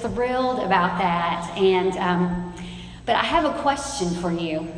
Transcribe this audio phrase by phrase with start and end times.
[0.00, 1.56] thrilled about that.
[1.56, 2.54] And um,
[3.08, 4.68] but I have a question for you.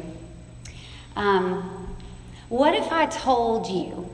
[1.17, 1.97] Um,
[2.49, 4.09] what if I told you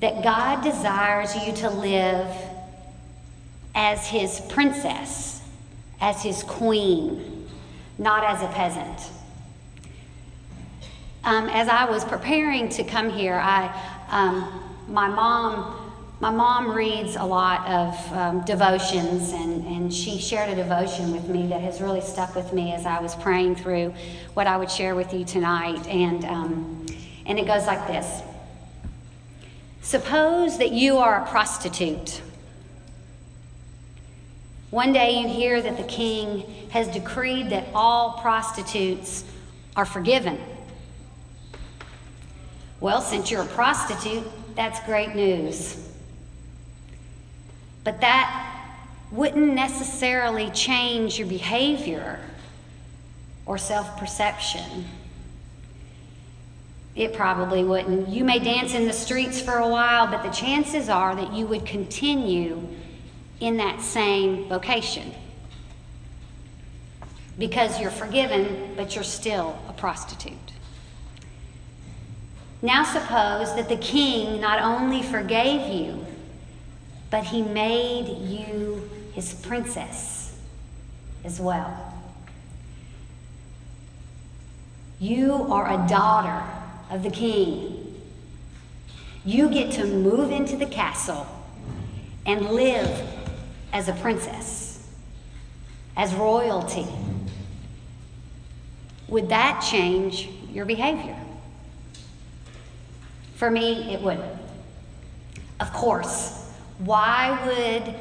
[0.00, 2.34] that God desires you to live
[3.74, 5.42] as His princess,
[6.00, 7.46] as His queen,
[7.98, 9.10] not as a peasant?
[11.22, 13.66] Um, as I was preparing to come here, I,
[14.10, 15.75] um, my mom
[16.18, 21.28] my mom reads a lot of um, devotions, and, and she shared a devotion with
[21.28, 23.92] me that has really stuck with me as I was praying through
[24.32, 25.86] what I would share with you tonight.
[25.86, 26.86] And, um,
[27.26, 28.22] and it goes like this
[29.82, 32.22] Suppose that you are a prostitute.
[34.70, 39.24] One day you hear that the king has decreed that all prostitutes
[39.76, 40.40] are forgiven.
[42.80, 44.24] Well, since you're a prostitute,
[44.54, 45.86] that's great news.
[47.86, 48.64] But that
[49.12, 52.18] wouldn't necessarily change your behavior
[53.46, 54.86] or self perception.
[56.96, 58.08] It probably wouldn't.
[58.08, 61.46] You may dance in the streets for a while, but the chances are that you
[61.46, 62.66] would continue
[63.38, 65.12] in that same vocation
[67.38, 70.32] because you're forgiven, but you're still a prostitute.
[72.62, 76.05] Now, suppose that the king not only forgave you,
[77.10, 80.36] but he made you his princess
[81.24, 81.94] as well.
[84.98, 86.42] You are a daughter
[86.90, 88.00] of the king.
[89.24, 91.26] You get to move into the castle
[92.24, 93.06] and live
[93.72, 94.88] as a princess,
[95.96, 96.86] as royalty.
[99.08, 101.16] Would that change your behavior?
[103.34, 104.22] For me, it would.
[105.60, 106.45] Of course,
[106.78, 107.94] why would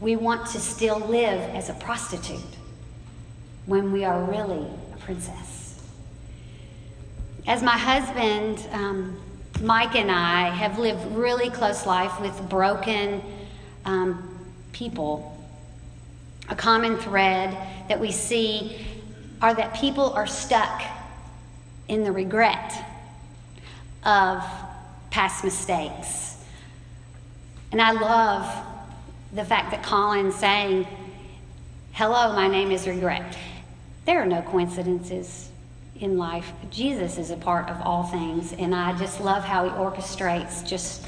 [0.00, 2.40] we want to still live as a prostitute
[3.66, 5.80] when we are really a princess?
[7.46, 9.20] As my husband, um,
[9.62, 13.22] Mike, and I have lived really close life with broken
[13.84, 14.38] um,
[14.72, 15.36] people,
[16.48, 17.56] a common thread
[17.88, 18.84] that we see
[19.40, 20.82] are that people are stuck
[21.88, 22.84] in the regret
[24.04, 24.44] of
[25.10, 26.29] past mistakes
[27.72, 28.66] and I love
[29.32, 30.86] the fact that Colin's saying,
[31.92, 33.36] Hello, my name is regret.
[34.06, 35.50] There are no coincidences
[35.96, 36.50] in life.
[36.70, 41.04] Jesus is a part of all things, and I just love how he orchestrates just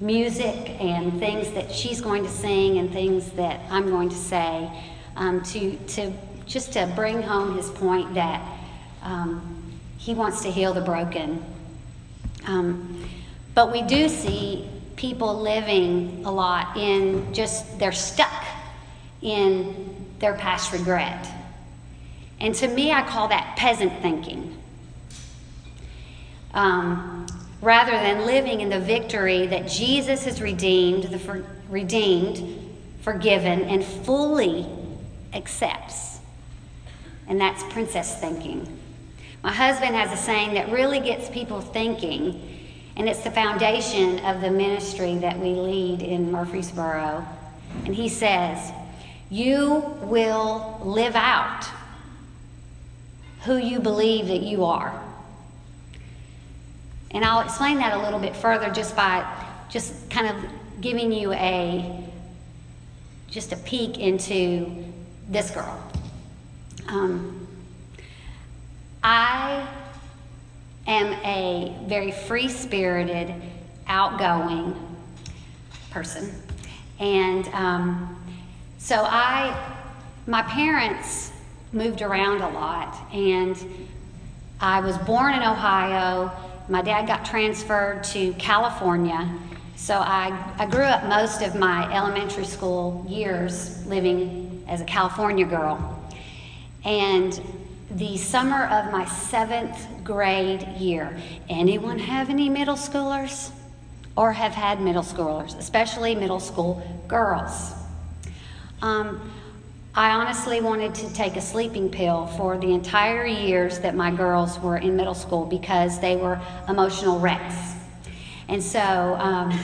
[0.00, 4.70] music and things that she's going to sing and things that I'm going to say
[5.16, 6.12] um, to, to
[6.46, 8.40] just to bring home his point that
[9.02, 9.58] um,
[9.98, 11.44] he wants to heal the broken.
[12.46, 13.08] Um,
[13.54, 14.68] but we do see
[15.00, 18.44] people living a lot in just, they're stuck
[19.22, 21.26] in their past regret.
[22.38, 24.58] And to me, I call that peasant thinking.
[26.52, 27.26] Um,
[27.62, 33.82] rather than living in the victory that Jesus has redeemed, the for, redeemed, forgiven, and
[33.82, 34.66] fully
[35.32, 36.18] accepts.
[37.26, 38.78] And that's princess thinking.
[39.42, 42.59] My husband has a saying that really gets people thinking
[42.96, 47.24] and it's the foundation of the ministry that we lead in Murfreesboro.
[47.84, 48.72] And he says,
[49.30, 51.66] You will live out
[53.44, 55.02] who you believe that you are.
[57.12, 59.26] And I'll explain that a little bit further just by
[59.68, 62.04] just kind of giving you a
[63.28, 64.84] just a peek into
[65.28, 65.80] this girl.
[66.88, 67.46] Um,
[69.02, 69.66] I
[70.90, 73.32] am a very free spirited,
[73.86, 74.74] outgoing
[75.90, 76.32] person.
[76.98, 78.22] And um,
[78.78, 79.76] so I,
[80.26, 81.32] my parents
[81.72, 83.56] moved around a lot, and
[84.60, 86.30] I was born in Ohio.
[86.68, 89.32] My dad got transferred to California.
[89.76, 95.46] So I, I grew up most of my elementary school years living as a California
[95.46, 96.04] girl.
[96.84, 97.40] And
[97.90, 101.16] the summer of my seventh grade year.
[101.48, 103.50] Anyone have any middle schoolers?
[104.16, 107.72] Or have had middle schoolers, especially middle school girls?
[108.82, 109.32] Um,
[109.94, 114.58] I honestly wanted to take a sleeping pill for the entire years that my girls
[114.60, 117.56] were in middle school because they were emotional wrecks.
[118.48, 119.58] And so, um,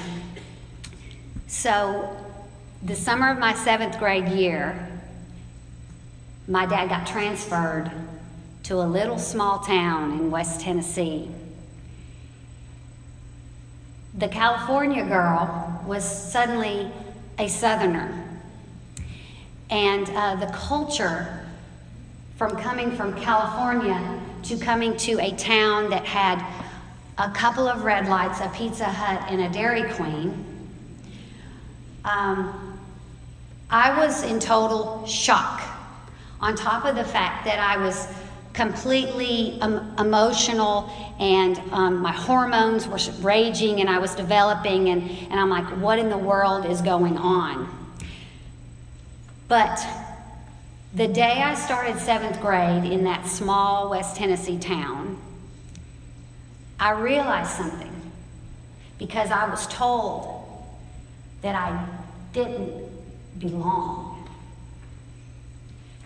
[1.46, 2.16] so
[2.82, 4.88] the summer of my seventh grade year,
[6.48, 7.90] my dad got transferred
[8.66, 11.30] to a little small town in West Tennessee.
[14.14, 16.90] The California girl was suddenly
[17.38, 18.24] a Southerner.
[19.70, 21.46] And uh, the culture
[22.34, 26.44] from coming from California to coming to a town that had
[27.18, 30.44] a couple of red lights, a Pizza Hut, and a Dairy Queen,
[32.04, 32.80] um,
[33.70, 35.62] I was in total shock.
[36.40, 38.08] On top of the fact that I was
[38.56, 45.38] completely um, emotional and um, my hormones were raging and I was developing, and, and
[45.38, 47.68] I'm like, what in the world is going on?
[49.46, 49.78] But
[50.94, 55.20] the day I started seventh grade in that small West Tennessee town,
[56.80, 57.92] I realized something
[58.98, 60.32] because I was told
[61.42, 61.86] that I
[62.32, 62.90] didn't
[63.38, 64.26] belong,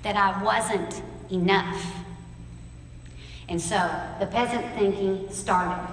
[0.03, 1.01] that I wasn't
[1.31, 1.95] enough.
[3.51, 3.77] And so
[4.19, 5.87] the peasant thinking started.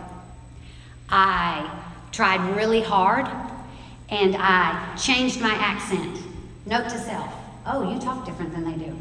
[1.09, 3.27] I tried really hard
[4.09, 6.19] and I changed my accent.
[6.65, 7.33] Note to self
[7.68, 8.98] oh, you talk different than they do.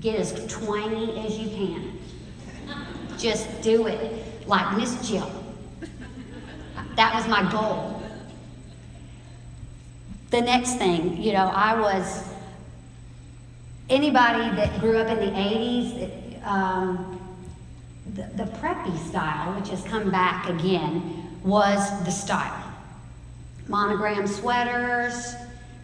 [0.00, 1.98] Get as twangy as you can.
[3.18, 5.30] Just do it like Miss Jill.
[6.96, 8.02] That was my goal.
[10.30, 12.24] The next thing, you know, I was
[13.88, 17.20] anybody that grew up in the 80s, um,
[18.14, 22.62] the, the preppy style, which has come back again, was the style.
[23.68, 25.34] Monogram sweaters,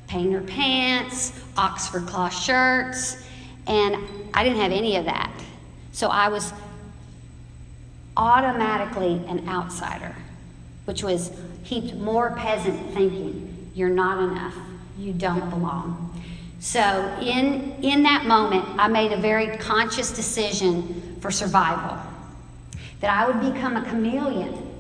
[0.07, 3.25] painter pants, Oxford cloth shirts,
[3.67, 3.97] and
[4.35, 5.33] I didn't have any of that.
[5.93, 6.53] So I was
[8.17, 10.15] automatically an outsider,
[10.85, 11.33] which was
[11.65, 13.71] heaped more peasant thinking.
[13.75, 14.57] You're not enough.
[14.99, 16.12] You don't belong.
[16.63, 16.81] So
[17.21, 21.99] in in that moment, I made a very conscious decision for survival.
[23.01, 24.71] That I would become a chameleon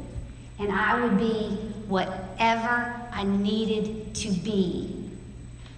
[0.60, 1.56] and I would be
[1.88, 5.10] whatever I needed to be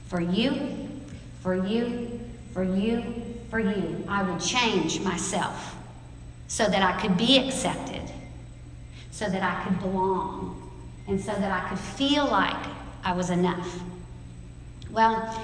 [0.08, 0.90] for you,
[1.40, 2.20] for you,
[2.52, 4.04] for you, for you.
[4.06, 5.74] I would change myself
[6.48, 8.02] so that I could be accepted,
[9.10, 10.70] so that I could belong,
[11.08, 12.66] and so that I could feel like
[13.02, 13.80] I was enough.
[14.90, 15.34] Well,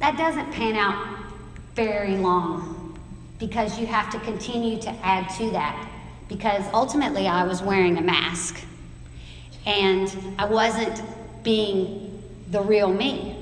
[0.00, 1.18] that doesn't pan out
[1.74, 2.98] very long
[3.38, 5.88] because you have to continue to add to that
[6.28, 8.60] because ultimately I was wearing a mask
[9.66, 11.02] and I wasn't
[11.42, 13.36] being the real me.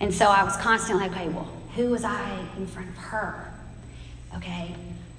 [0.00, 3.52] And so I was constantly like, okay, well, who was I in front of her?
[4.36, 4.74] Okay,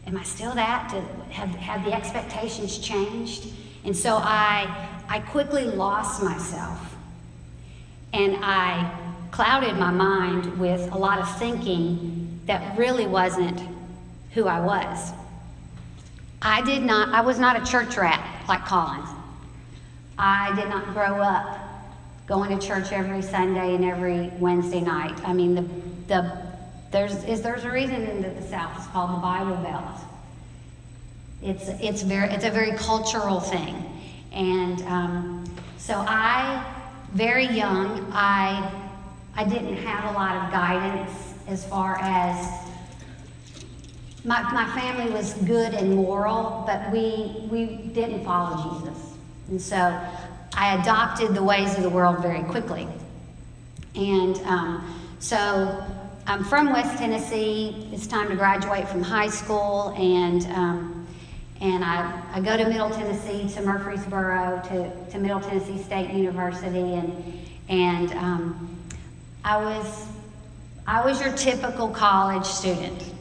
[0.05, 0.91] am I still that?
[0.91, 3.47] Did, have, have the expectations changed?
[3.83, 6.95] And so I, I quickly lost myself.
[8.13, 13.61] And I clouded my mind with a lot of thinking that really wasn't
[14.33, 15.11] who I was.
[16.41, 19.09] I did not, I was not a church rat like Collins.
[20.17, 21.59] I did not grow up
[22.27, 25.17] going to church every Sunday and every Wednesday night.
[25.25, 25.61] I mean, the,
[26.07, 26.47] the,
[26.91, 30.01] there's, is, there's a reason in the South it's called the Bible Belt.
[31.41, 33.75] It's, it's, very, it's a very cultural thing.
[34.33, 36.65] And um, so I,
[37.13, 38.86] very young, I,
[39.37, 42.67] I didn't have a lot of guidance as far as
[44.25, 49.13] my, my family was good and moral, but we, we didn't follow Jesus.
[49.49, 49.77] And so
[50.55, 52.87] I adopted the ways of the world very quickly.
[53.93, 55.85] And um, so
[56.25, 57.89] I'm from West Tennessee.
[57.93, 61.07] It's time to graduate from high school, and um,
[61.61, 66.95] and I, I go to Middle Tennessee to Murfreesboro to, to Middle Tennessee State University,
[66.95, 68.76] and and um,
[69.47, 70.07] I was
[70.85, 73.13] I was your typical college student.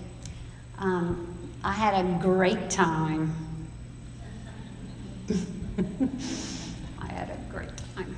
[0.77, 3.33] Um, I had a great time.
[7.01, 8.17] I had a great time.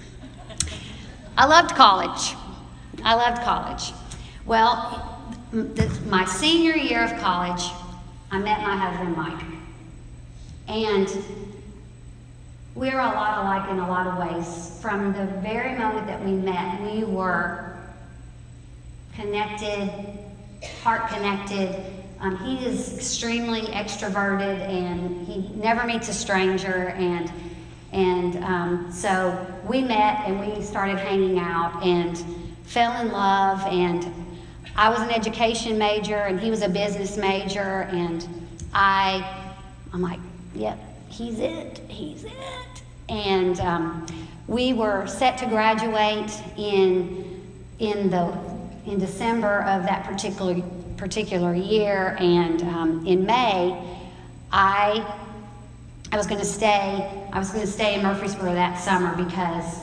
[1.37, 2.35] I loved college.
[3.05, 3.93] I loved college.
[4.47, 5.23] Well,
[5.53, 7.63] the, my senior year of college,
[8.31, 9.45] I met my husband, Mike.
[10.67, 11.15] And
[12.75, 14.79] we're a lot alike in a lot of ways.
[14.81, 17.68] From the very moment that we met, we were
[19.19, 19.91] connected,
[20.83, 21.75] heart connected,
[22.21, 26.89] um, he is extremely extroverted and he never meets a stranger.
[26.97, 27.31] And,
[27.93, 32.19] and um, so we met and we started hanging out and
[32.65, 33.61] fell in love.
[33.67, 34.13] And
[34.77, 37.89] I was an education major and he was a business major.
[37.91, 38.27] And
[38.73, 39.53] I,
[39.93, 40.21] I'm like,
[40.55, 42.33] yep, he's it, he's it.
[43.09, 44.07] And um,
[44.49, 47.47] we were set to graduate in,
[47.79, 48.48] in, the,
[48.89, 50.61] in December of that particular
[50.97, 52.17] particular year.
[52.19, 53.81] And um, in May,
[54.51, 55.15] I
[56.11, 57.29] I was going to stay.
[57.33, 59.81] I was going to stay in Murfreesboro that summer because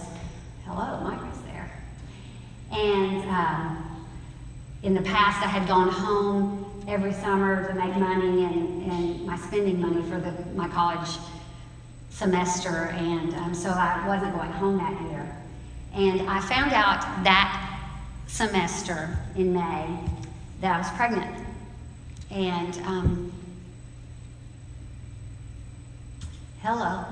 [0.65, 1.71] hello, Mike was there.
[2.71, 4.07] And um,
[4.81, 9.37] in the past, I had gone home every summer to make money and, and my
[9.37, 11.17] spending money for the, my college
[12.09, 15.35] semester, and um, so I wasn't going home that year.
[15.93, 17.64] And I found out that
[18.27, 19.99] semester in May
[20.61, 21.45] that I was pregnant.
[22.31, 23.31] And um,
[26.61, 27.05] hello,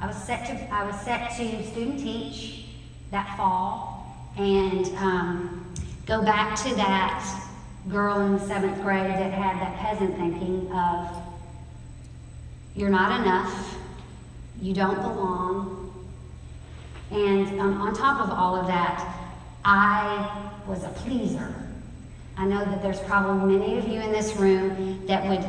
[0.00, 2.66] I was set to I was set to student teach
[3.10, 5.74] that fall and um,
[6.06, 7.48] go back to that
[7.88, 11.22] girl in seventh grade that had that peasant thinking of
[12.74, 13.76] you're not enough,
[14.60, 15.84] you don't belong,
[17.10, 19.13] and um, on top of all of that,
[19.64, 21.54] I was a pleaser.
[22.36, 25.44] I know that there's probably many of you in this room that would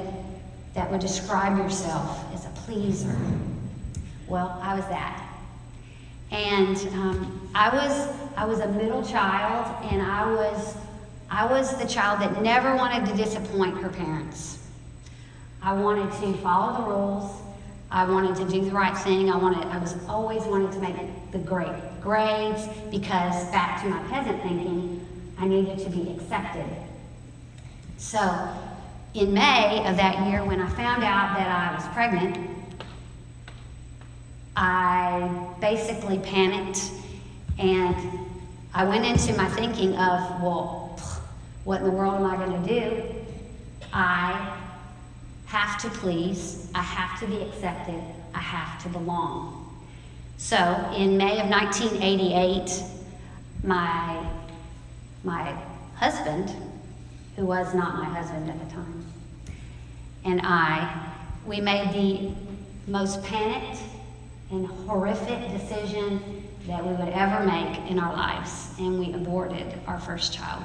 [0.74, 3.16] that would describe yourself as a pleaser.
[4.28, 5.26] Well, I was that.
[6.32, 10.76] And um, I was I was a middle child, and I was
[11.30, 14.60] I was the child that never wanted to disappoint her parents.
[15.62, 17.42] I wanted to follow the rules.
[17.92, 19.30] I wanted to do the right thing.
[19.30, 24.00] I wanted I was always wanting to make the great grades because back to my
[24.10, 25.06] peasant thinking,
[25.38, 26.66] I needed to be accepted.
[27.98, 28.50] So,
[29.14, 32.50] in May of that year, when I found out that I was pregnant,
[34.56, 36.92] I basically panicked
[37.58, 37.96] and
[38.74, 41.00] I went into my thinking of, well,
[41.64, 43.16] what in the world am I going to do?
[43.94, 44.55] I
[45.56, 48.02] have to please, I have to be accepted,
[48.34, 49.74] I have to belong.
[50.36, 50.58] So
[50.98, 52.84] in May of 1988,
[53.64, 54.30] my,
[55.24, 55.56] my
[55.96, 56.54] husband,
[57.38, 59.06] who was not my husband at the time,
[60.26, 61.10] and I,
[61.48, 63.82] we made the most panicked
[64.52, 70.02] and horrific decision that we would ever make in our lives, and we aborted our
[70.02, 70.64] first child.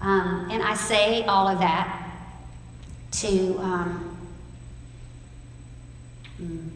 [0.00, 2.07] Um, and I say all of that
[3.12, 3.58] to.
[3.58, 4.16] Um,
[6.40, 6.68] mm,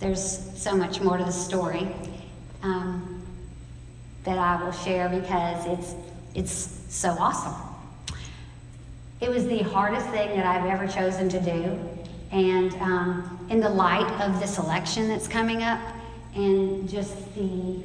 [0.00, 1.88] there's so much more to the story
[2.62, 3.22] um,
[4.24, 5.94] that I will share because it's
[6.34, 7.54] it's so awesome.
[9.20, 11.78] It was the hardest thing that I've ever chosen to do,
[12.30, 15.80] and um, in the light of this election that's coming up,
[16.34, 17.82] and just the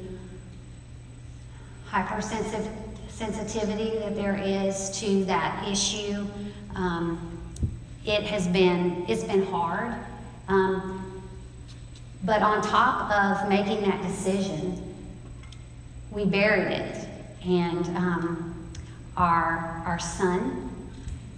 [3.18, 6.26] hypersensitivity that there is to that issue,
[6.74, 7.38] um,
[8.04, 9.94] it has been it's been hard.
[10.48, 11.00] Um,
[12.24, 14.94] but on top of making that decision,
[16.10, 17.08] we buried it.
[17.44, 18.70] And um,
[19.16, 20.70] our, our son,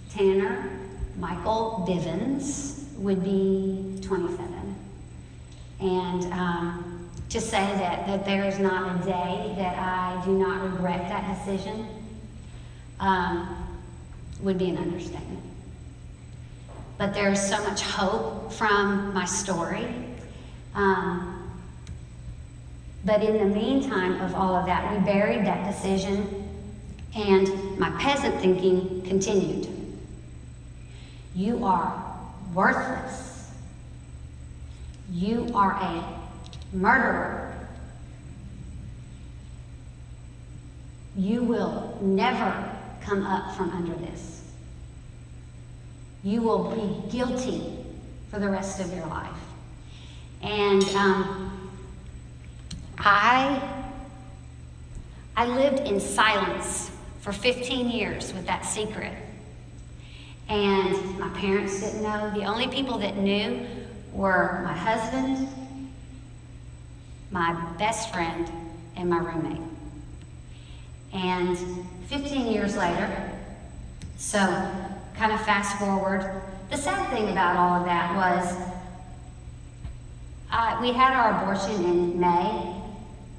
[0.09, 0.71] Tanner
[1.17, 4.75] Michael Bivins, would be 27.
[5.81, 6.96] And um,
[7.29, 11.37] to say that, that there is not a day that I do not regret that
[11.37, 11.87] decision
[12.99, 13.79] um,
[14.41, 15.43] would be an understatement.
[16.97, 19.87] But there is so much hope from my story
[20.77, 21.49] um,
[23.03, 26.47] but in the meantime of all of that, we buried that decision,
[27.15, 29.67] and my peasant thinking continued.
[31.33, 32.21] You are
[32.53, 33.49] worthless.
[35.11, 36.26] You are a
[36.73, 37.53] murderer.
[41.15, 44.43] You will never come up from under this.
[46.23, 47.73] You will be guilty
[48.29, 49.31] for the rest of your life.
[50.41, 51.71] And um,
[52.97, 53.61] I,
[55.35, 59.13] I lived in silence for 15 years with that secret.
[60.49, 62.31] And my parents didn't know.
[62.35, 63.65] The only people that knew
[64.13, 65.47] were my husband,
[67.31, 68.49] my best friend,
[68.95, 69.61] and my roommate.
[71.13, 71.57] And
[72.07, 73.31] 15 years later,
[74.17, 74.39] so
[75.15, 78.55] kind of fast forward, the sad thing about all of that was
[80.51, 82.73] uh, we had our abortion in May.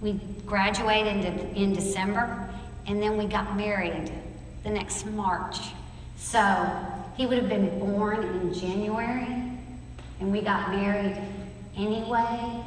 [0.01, 2.49] We graduated in, in December,
[2.87, 4.13] and then we got married
[4.63, 5.59] the next March.
[6.17, 6.41] So
[7.17, 9.27] he would have been born in January,
[10.21, 11.17] and we got married
[11.77, 12.63] anyway.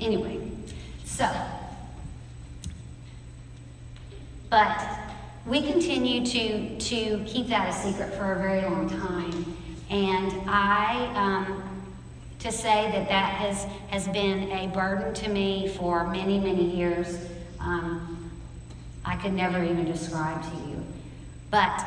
[0.00, 0.40] Anyway,
[1.04, 1.28] so,
[4.50, 4.98] but
[5.46, 9.56] we continue to, to keep that a secret for a very long time.
[9.90, 11.62] And I, um,
[12.40, 17.18] to say that that has, has been a burden to me for many, many years,
[17.60, 18.30] um,
[19.04, 20.84] I could never even describe to you.
[21.50, 21.82] But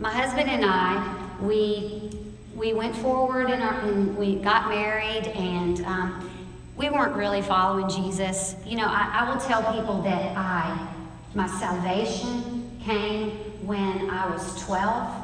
[0.00, 2.10] my husband and I, we
[2.58, 6.30] we went forward and, we got married, and um,
[6.76, 8.56] we weren't really following Jesus.
[8.66, 10.88] You know, I, I will tell people that I
[11.34, 13.30] my salvation came
[13.66, 15.22] when I was 12.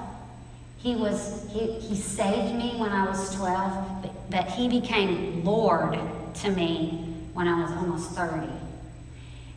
[0.78, 5.98] He was he, he saved me when I was 12, but, but he became Lord
[6.42, 8.48] to me when I was almost 30.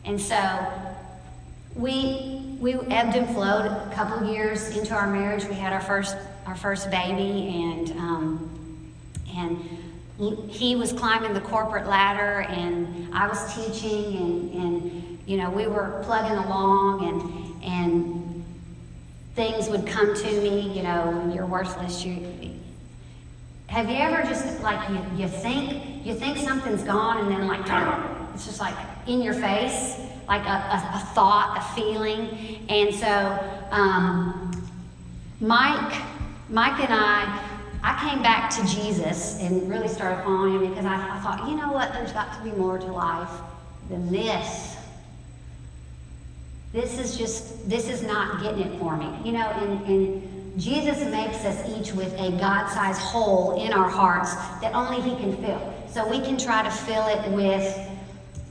[0.04, 0.66] And so
[1.76, 5.44] we we ebbed and flowed a couple years into our marriage.
[5.44, 6.16] We had our first
[6.48, 8.94] our first baby, and um,
[9.36, 15.50] and he was climbing the corporate ladder, and I was teaching, and and you know
[15.50, 18.44] we were plugging along, and and
[19.34, 20.74] things would come to me.
[20.74, 22.02] You know, you're worthless.
[22.02, 22.54] You
[23.66, 27.60] have you ever just like you, you think you think something's gone, and then like
[28.34, 28.74] it's just like
[29.06, 32.66] in your face like a, a, a thought, a feeling.
[32.68, 33.38] And so
[33.70, 34.70] um,
[35.40, 36.02] Mike,
[36.50, 37.42] Mike and I,
[37.82, 41.56] I came back to Jesus and really started following him because I, I thought, you
[41.56, 43.30] know what, there's got to be more to life
[43.90, 44.76] than this.
[46.72, 49.14] This is just, this is not getting it for me.
[49.24, 53.88] You know, and, and Jesus makes us each with a God sized hole in our
[53.88, 55.74] hearts that only He can fill.
[55.88, 57.78] So we can try to fill it with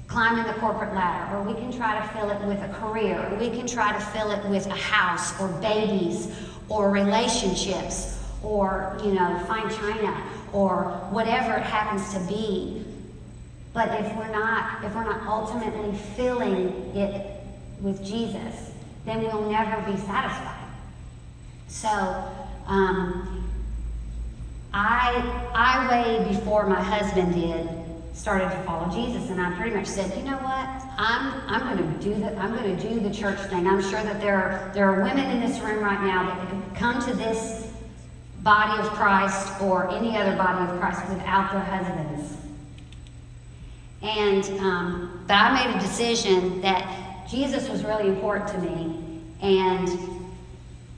[0.07, 3.37] climbing the corporate ladder, or we can try to fill it with a career, or
[3.37, 6.33] we can try to fill it with a house, or babies,
[6.69, 12.86] or relationships, or, you know, fine china, or whatever it happens to be.
[13.74, 17.41] But if we're not, if we're not ultimately filling it
[17.81, 18.71] with Jesus,
[19.05, 20.67] then we'll never be satisfied.
[21.67, 21.89] So,
[22.65, 23.50] um,
[24.74, 27.76] I, I weighed before my husband did
[28.17, 32.00] started to follow Jesus, and I pretty much said, you know what, I'm I'm going
[32.00, 33.67] to do the I'm going to do the church thing.
[33.67, 36.75] I'm sure that there are, there are women in this room right now that could
[36.75, 37.71] come to this
[38.41, 42.38] body of Christ or any other body of Christ without their husbands.
[44.01, 49.89] And um, but I made a decision that Jesus was really important to me, and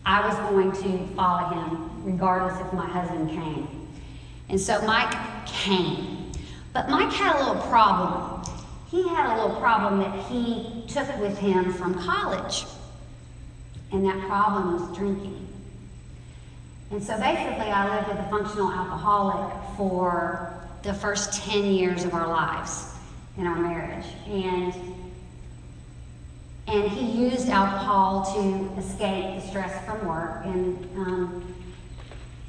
[0.06, 3.68] I was going to follow him regardless if my husband came.
[4.48, 6.19] And so Mike came.
[6.80, 8.42] But Mike had a little problem.
[8.90, 12.64] He had a little problem that he took with him from college.
[13.92, 15.46] And that problem was drinking.
[16.92, 22.14] And so basically, I lived with a functional alcoholic for the first 10 years of
[22.14, 22.86] our lives
[23.38, 24.06] in our marriage.
[24.28, 24.74] And,
[26.68, 30.46] and he used alcohol to escape the stress from work.
[30.46, 31.56] And, um,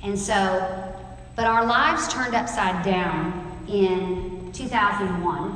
[0.05, 0.95] and so,
[1.35, 5.51] but our lives turned upside down in 2001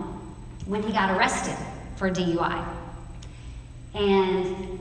[0.66, 1.57] when he got arrested
[1.96, 2.64] for DUI.
[3.94, 4.79] And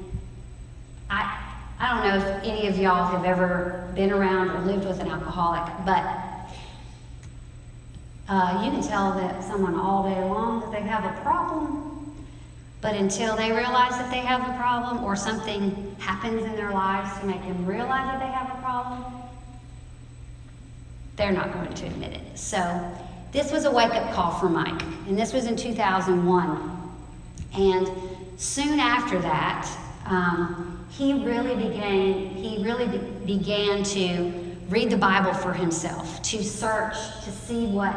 [1.10, 1.39] I,
[1.80, 5.08] I don't know if any of y'all have ever been around or lived with an
[5.08, 6.24] alcoholic, but
[8.28, 12.15] uh, you can tell that someone all day long that they have a problem,
[12.82, 17.19] but until they realize that they have a problem or something happens in their lives
[17.19, 19.04] to make them realize that they have a problem,
[21.15, 22.39] they're not going to admit it.
[22.39, 22.58] So
[23.34, 26.80] this was a wake up call for Mike, and this was in 2001.
[27.58, 27.91] And
[28.38, 29.67] soon after that,
[30.06, 34.32] um, he really began, he really be- began to
[34.69, 37.96] read the Bible for himself, to search, to see what,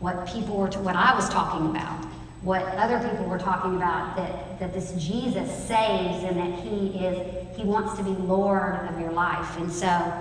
[0.00, 2.04] what people were, to, what I was talking about,
[2.42, 7.56] what other people were talking about, that, that this Jesus saves and that he is,
[7.56, 9.56] he wants to be Lord of your life.
[9.56, 10.12] And so,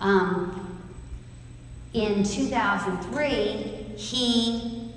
[0.00, 0.62] um,
[1.92, 4.92] in 2003, he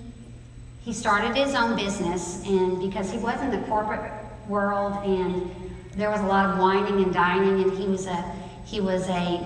[0.82, 4.12] he started his own business, and because he was in the corporate
[4.48, 5.52] world, and
[5.96, 8.36] there was a lot of wining and dining, and he was a
[8.66, 9.38] he was a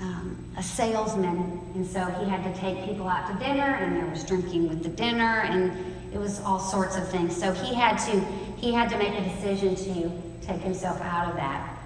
[0.00, 4.06] um, a salesman, and so he had to take people out to dinner, and there
[4.06, 5.72] was drinking with the dinner, and
[6.12, 7.36] it was all sorts of things.
[7.36, 8.20] So he had to
[8.56, 11.78] he had to make a decision to take himself out of that.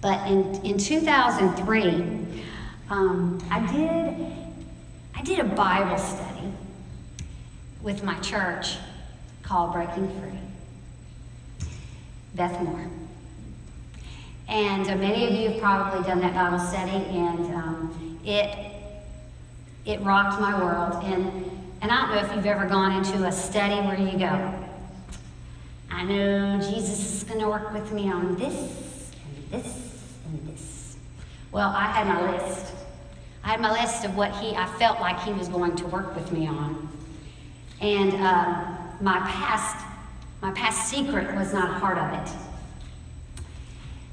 [0.00, 2.42] But in in 2003,
[2.90, 4.41] um, I did
[5.22, 6.52] I did a Bible study
[7.80, 8.76] with my church
[9.44, 11.68] called Breaking Free,
[12.34, 12.88] Beth Moore.
[14.48, 18.52] And uh, many of you have probably done that Bible study, and um, it
[19.84, 21.04] it rocked my world.
[21.04, 21.48] And
[21.82, 24.52] and I don't know if you've ever gone into a study where you go,
[25.88, 30.96] I know Jesus is going to work with me on this and this and this.
[31.52, 32.81] Well, I had my list.
[33.44, 36.14] I had my list of what he, I felt like he was going to work
[36.14, 36.88] with me on.
[37.80, 39.84] And uh, my past,
[40.40, 42.36] my past secret was not a part of it.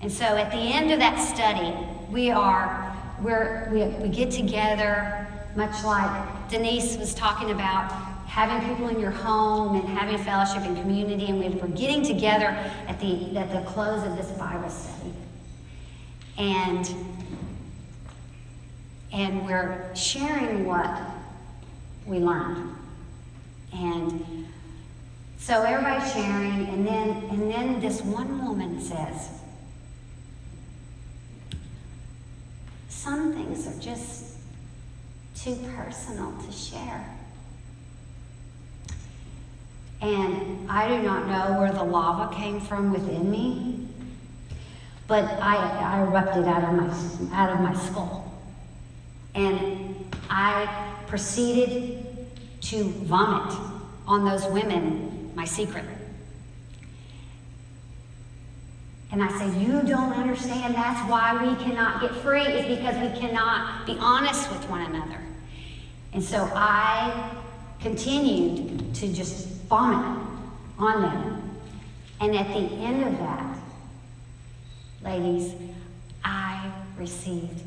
[0.01, 1.75] And so at the end of that study,
[2.09, 7.91] we are, we're, we, we get together, much like Denise was talking about,
[8.25, 12.47] having people in your home and having fellowship and community, and we're getting together
[12.87, 15.13] at the, at the close of this Bible study.
[16.37, 16.89] And,
[19.11, 20.99] and we're sharing what
[22.05, 22.75] we learned.
[23.73, 24.47] And
[25.37, 29.29] so everybody's sharing, and then, and then this one woman says,
[32.89, 34.35] Some things are just
[35.35, 37.05] too personal to share.
[40.01, 43.87] And I do not know where the lava came from within me,
[45.07, 48.28] but I, I erupted out of my out of my skull,
[49.35, 49.95] and
[50.29, 52.05] I proceeded
[52.61, 53.57] to vomit
[54.07, 55.85] on those women my secret.
[59.11, 60.75] And I say, You don't understand.
[60.75, 65.19] That's why we cannot get free, is because we cannot be honest with one another.
[66.13, 67.35] And so I
[67.79, 70.21] continued to just vomit
[70.77, 71.59] on them.
[72.21, 73.57] And at the end of that,
[75.03, 75.53] ladies,
[76.23, 77.61] I received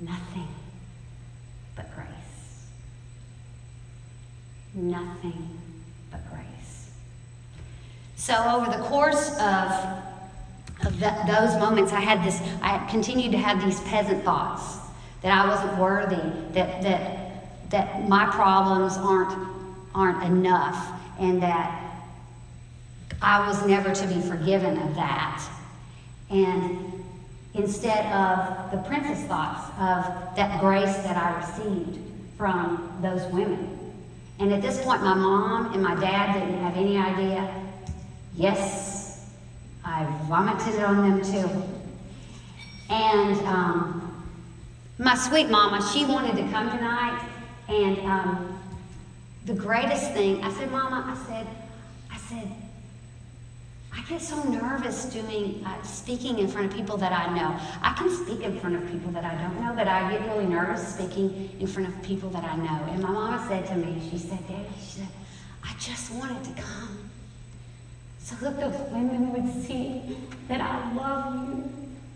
[0.00, 0.48] nothing
[1.74, 2.08] but grace.
[4.74, 5.48] Nothing
[6.10, 6.90] but grace.
[8.16, 9.70] So, over the course of,
[10.86, 14.78] of the, those moments, I had this, I continued to have these peasant thoughts
[15.22, 19.48] that I wasn't worthy, that, that, that my problems aren't,
[19.94, 21.82] aren't enough, and that
[23.20, 25.48] I was never to be forgiven of that.
[26.30, 27.04] And
[27.54, 31.98] instead of the princess thoughts of that grace that I received
[32.36, 33.78] from those women.
[34.42, 37.48] And at this point, my mom and my dad didn't have any idea.
[38.34, 39.30] Yes,
[39.84, 41.62] I vomited on them too.
[42.90, 44.26] And um,
[44.98, 47.24] my sweet mama, she wanted to come tonight,
[47.68, 48.60] and um,
[49.46, 51.46] the greatest thing, I said, Mama, I said,
[52.10, 52.50] I said,
[53.94, 57.60] I get so nervous doing uh, speaking in front of people that I know.
[57.82, 60.46] I can speak in front of people that I don't know, but I get really
[60.46, 62.86] nervous speaking in front of people that I know.
[62.90, 65.08] And my mama said to me, she said, Daddy, she said,
[65.62, 67.10] I just wanted to come
[68.18, 70.16] so that those women would see
[70.48, 71.70] that I love you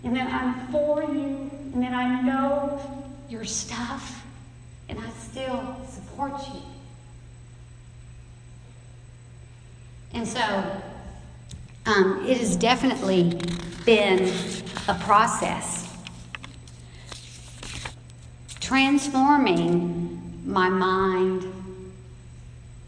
[0.04, 2.80] and that I'm for you and that I know
[3.28, 4.24] your stuff
[4.88, 6.62] and I still support you.
[10.14, 10.82] And so
[11.87, 13.40] um, it has definitely
[13.85, 14.33] been
[14.88, 15.96] a process.
[18.61, 21.44] Transforming my mind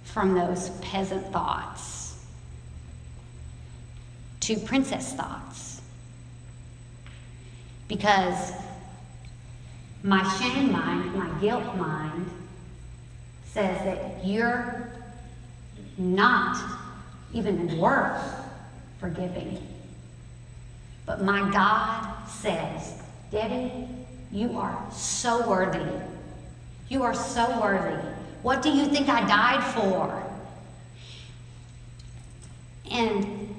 [0.02, 2.24] from those peasant thoughts
[4.40, 5.80] to princess thoughts.
[7.86, 8.52] Because
[10.02, 12.28] my shame mind, my guilt mind,
[13.44, 14.90] says that you're
[15.96, 16.56] not
[17.32, 18.47] even worth
[19.00, 19.58] forgiving.
[21.06, 23.88] But my God says, Debby,
[24.30, 25.84] you are so worthy.
[26.88, 28.06] You are so worthy.
[28.42, 30.22] What do you think I died for?
[32.90, 33.54] And,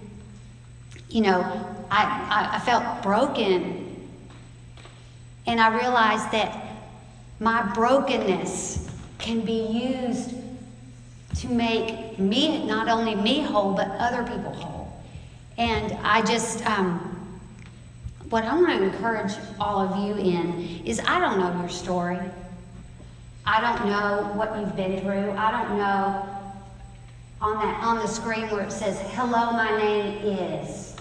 [1.10, 1.42] you know,
[1.92, 4.10] I, I, I felt broken.
[5.46, 6.78] And I realized that
[7.40, 10.36] my brokenness can be used
[11.38, 14.89] to make me, not only me whole, but other people whole.
[15.60, 17.00] And I just, um,
[18.30, 22.18] what I want to encourage all of you in is I don't know your story.
[23.46, 25.32] I don't know what you've been through.
[25.32, 26.26] I don't know
[27.42, 30.96] on that on the screen where it says, "Hello, my name is."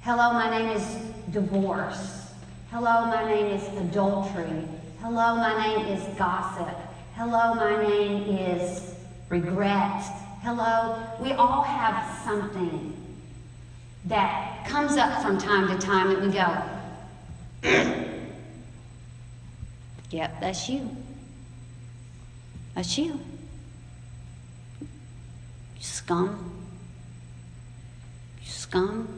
[0.00, 0.82] Hello, my name is
[1.30, 2.32] divorce.
[2.70, 4.66] Hello, my name is adultery.
[5.00, 6.74] Hello, my name is gossip.
[7.14, 8.94] Hello, my name is
[9.28, 10.27] regret.
[10.42, 12.94] Hello, we all have something
[14.04, 16.62] that comes up from time to time that we go,
[20.10, 20.88] yep, that's you.
[22.74, 23.18] That's you.
[25.80, 26.52] Scum.
[28.44, 29.08] Scum.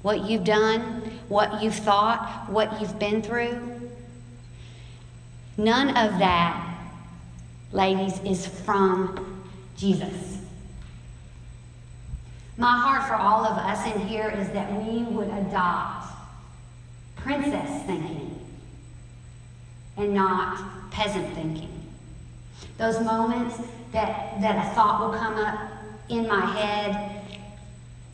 [0.00, 3.90] What you've done, what you've thought, what you've been through.
[5.56, 6.73] None of that,
[7.74, 9.42] ladies, is from
[9.76, 10.38] Jesus.
[12.56, 16.06] My heart for all of us in here is that we would adopt
[17.16, 18.38] princess thinking
[19.96, 21.70] and not peasant thinking.
[22.78, 23.56] Those moments
[23.92, 25.72] that, that a thought will come up
[26.08, 27.22] in my head,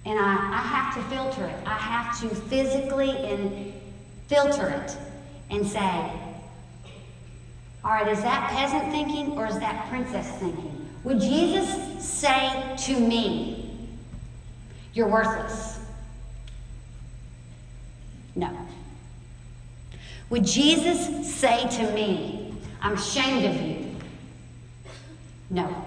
[0.06, 1.56] and I, I have to filter it.
[1.66, 3.74] I have to physically and
[4.26, 4.96] filter it
[5.50, 6.12] and say,
[7.82, 10.88] all right, is that peasant thinking or is that princess thinking?
[11.04, 13.88] Would Jesus say to me,
[14.92, 15.80] You're worthless?
[18.36, 18.54] No.
[20.28, 23.96] Would Jesus say to me, I'm ashamed of you?
[25.48, 25.86] No.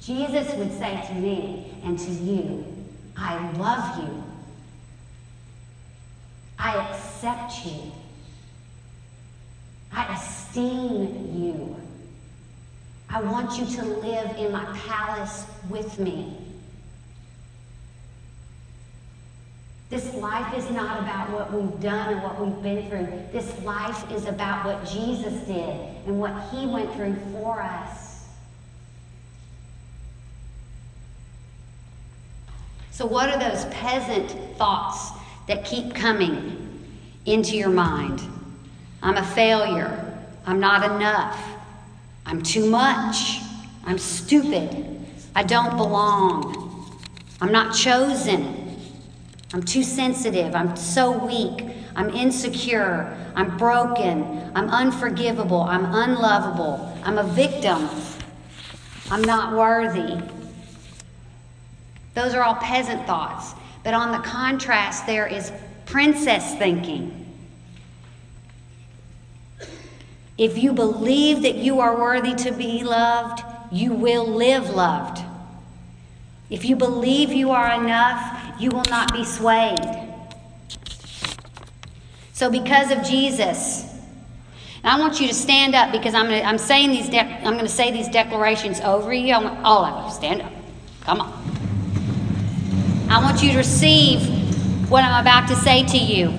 [0.00, 2.64] Jesus would say to me and to you,
[3.16, 4.24] I love you.
[6.58, 7.92] I accept you.
[9.98, 11.76] I esteem you.
[13.10, 16.36] I want you to live in my palace with me.
[19.90, 23.22] This life is not about what we've done or what we've been through.
[23.32, 28.26] This life is about what Jesus did and what he went through for us.
[32.92, 35.10] So, what are those peasant thoughts
[35.48, 36.86] that keep coming
[37.26, 38.20] into your mind?
[39.02, 40.18] I'm a failure.
[40.46, 41.40] I'm not enough.
[42.26, 43.40] I'm too much.
[43.84, 45.00] I'm stupid.
[45.34, 46.98] I don't belong.
[47.40, 48.76] I'm not chosen.
[49.54, 50.54] I'm too sensitive.
[50.54, 51.74] I'm so weak.
[51.96, 53.16] I'm insecure.
[53.34, 54.50] I'm broken.
[54.54, 55.62] I'm unforgivable.
[55.62, 56.96] I'm unlovable.
[57.04, 57.88] I'm a victim.
[59.10, 60.20] I'm not worthy.
[62.14, 63.54] Those are all peasant thoughts.
[63.84, 65.52] But on the contrast, there is
[65.86, 67.27] princess thinking.
[70.38, 75.20] If you believe that you are worthy to be loved, you will live loved.
[76.48, 79.78] If you believe you are enough, you will not be swayed.
[82.32, 83.84] So, because of Jesus,
[84.84, 87.08] and I want you to stand up because I'm, gonna, I'm saying these.
[87.08, 89.32] De- I'm going to say these declarations over you.
[89.32, 90.52] Want all of you stand up.
[91.00, 91.32] Come on.
[93.10, 94.20] I want you to receive
[94.88, 96.32] what I'm about to say to you.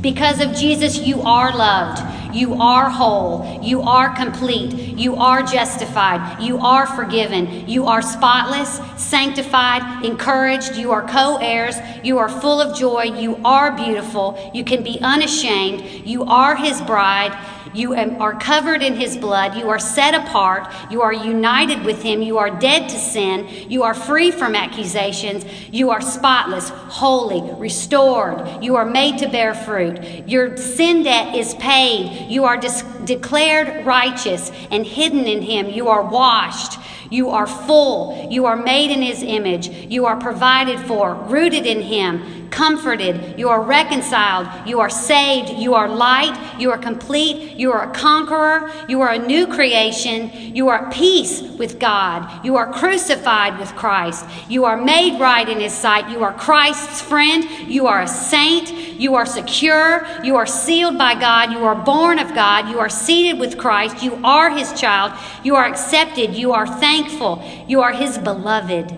[0.00, 2.02] Because of Jesus, you are loved.
[2.34, 3.60] You are whole.
[3.62, 4.74] You are complete.
[4.74, 6.42] You are justified.
[6.42, 7.66] You are forgiven.
[7.66, 10.76] You are spotless, sanctified, encouraged.
[10.76, 11.76] You are co heirs.
[12.04, 13.04] You are full of joy.
[13.04, 14.50] You are beautiful.
[14.52, 16.06] You can be unashamed.
[16.06, 17.32] You are his bride.
[17.76, 19.54] You are covered in his blood.
[19.54, 20.72] You are set apart.
[20.90, 22.22] You are united with him.
[22.22, 23.46] You are dead to sin.
[23.70, 25.44] You are free from accusations.
[25.70, 28.64] You are spotless, holy, restored.
[28.64, 30.02] You are made to bear fruit.
[30.26, 32.30] Your sin debt is paid.
[32.30, 35.68] You are dis- declared righteous and hidden in him.
[35.68, 36.78] You are washed.
[37.10, 38.28] You are full.
[38.30, 39.68] You are made in his image.
[39.68, 43.38] You are provided for, rooted in him, comforted.
[43.38, 44.48] You are reconciled.
[44.66, 45.50] You are saved.
[45.50, 46.36] You are light.
[46.58, 47.56] You are complete.
[47.56, 48.70] You are a conqueror.
[48.88, 50.30] You are a new creation.
[50.54, 52.44] You are at peace with God.
[52.44, 54.24] You are crucified with Christ.
[54.48, 56.10] You are made right in his sight.
[56.10, 57.44] You are Christ's friend.
[57.68, 58.72] You are a saint.
[58.98, 60.06] You are secure.
[60.22, 61.52] You are sealed by God.
[61.52, 62.68] You are born of God.
[62.68, 64.02] You are seated with Christ.
[64.02, 65.12] You are his child.
[65.44, 66.34] You are accepted.
[66.34, 67.42] You are thankful.
[67.68, 68.92] You are his beloved.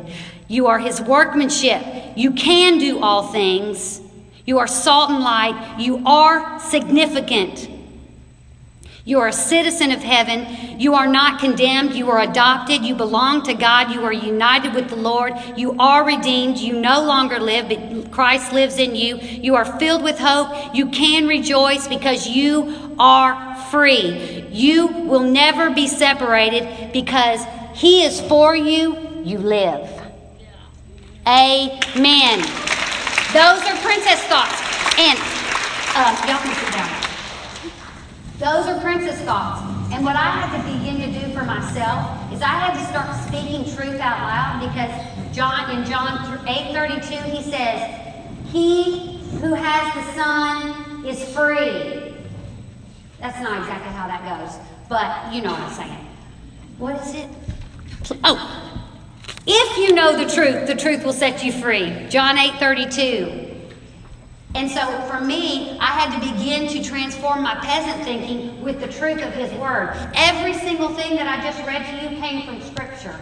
[0.49, 1.83] You are his workmanship.
[2.17, 4.01] You can do all things.
[4.47, 5.77] You are salt and light.
[5.79, 7.69] You are significant.
[9.05, 10.79] You are a citizen of heaven.
[10.79, 11.95] You are not condemned.
[11.95, 12.83] You are adopted.
[12.83, 13.91] You belong to God.
[13.91, 15.35] You are united with the Lord.
[15.57, 16.59] You are redeemed.
[16.59, 19.17] You no longer live, but Christ lives in you.
[19.17, 20.75] You are filled with hope.
[20.75, 24.47] You can rejoice because you are free.
[24.51, 29.23] You will never be separated because He is for you.
[29.25, 29.98] You live.
[31.29, 32.41] Amen.
[33.37, 34.57] Those are princess thoughts.
[34.97, 35.19] And
[35.93, 36.88] um, y'all can sit down.
[38.38, 39.61] Those are princess thoughts.
[39.93, 43.14] And what I had to begin to do for myself is I had to start
[43.29, 47.91] speaking truth out loud because John in John 8:32 he says,
[48.47, 52.14] "He who has the Son is free."
[53.21, 56.07] That's not exactly how that goes, but you know what I'm saying.
[56.79, 57.29] What is it?
[58.25, 58.59] Oh,
[59.51, 62.07] if you know the truth, the truth will set you free.
[62.11, 63.47] John 8:32.
[64.55, 68.89] And so for me, I had to begin to transform my peasant thinking with the
[68.89, 69.97] truth of his word.
[70.15, 73.19] Every single thing that I just read to you came from scripture.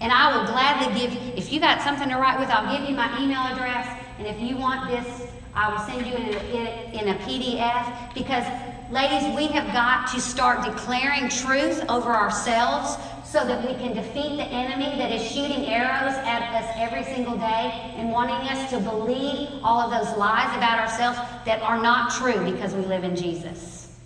[0.00, 2.94] And I will gladly give, if you got something to write with, I'll give you
[2.94, 3.88] my email address.
[4.18, 8.14] And if you want this, I will send you in a, in a PDF.
[8.14, 8.44] Because,
[8.90, 12.98] ladies, we have got to start declaring truth over ourselves
[13.30, 17.36] so that we can defeat the enemy that is shooting arrows at us every single
[17.36, 22.12] day and wanting us to believe all of those lies about ourselves that are not
[22.12, 23.98] true because we live in Jesus.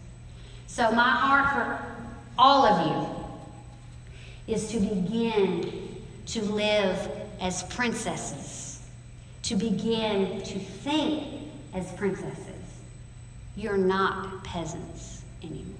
[0.67, 1.87] So, my heart for
[2.39, 2.87] all of
[4.49, 8.81] you is to begin to live as princesses,
[9.43, 12.47] to begin to think as princesses.
[13.57, 15.80] You're not peasants anymore.